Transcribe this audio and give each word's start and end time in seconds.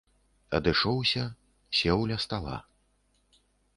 Адышоўся, 0.59 1.25
сеў 1.81 1.99
ля 2.13 2.17
стала. 2.25 2.57